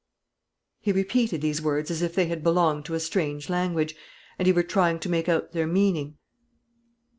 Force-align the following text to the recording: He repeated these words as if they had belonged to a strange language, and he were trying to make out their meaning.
He 0.79 0.91
repeated 0.91 1.41
these 1.41 1.61
words 1.61 1.91
as 1.91 2.01
if 2.01 2.15
they 2.15 2.25
had 2.25 2.41
belonged 2.41 2.85
to 2.85 2.95
a 2.95 2.99
strange 2.99 3.49
language, 3.51 3.95
and 4.39 4.47
he 4.47 4.51
were 4.51 4.63
trying 4.63 4.97
to 5.01 5.09
make 5.09 5.29
out 5.29 5.51
their 5.51 5.67
meaning. 5.67 6.17